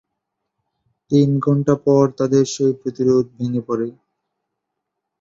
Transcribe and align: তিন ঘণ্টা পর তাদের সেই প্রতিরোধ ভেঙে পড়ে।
তিন 1.11 1.29
ঘণ্টা 1.39 1.73
পর 1.85 2.03
তাদের 2.19 2.43
সেই 2.53 2.73
প্রতিরোধ 2.81 3.25
ভেঙে 3.37 3.61
পড়ে। 3.67 3.87